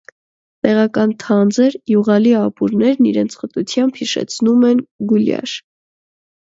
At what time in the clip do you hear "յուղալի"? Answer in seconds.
1.91-2.33